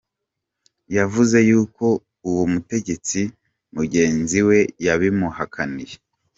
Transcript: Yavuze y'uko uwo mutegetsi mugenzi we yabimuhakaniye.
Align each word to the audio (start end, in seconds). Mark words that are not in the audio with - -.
Yavuze 0.97 1.37
y'uko 1.49 1.85
uwo 2.29 2.43
mutegetsi 2.53 3.19
mugenzi 3.75 4.39
we 4.47 4.57
yabimuhakaniye. 4.85 5.95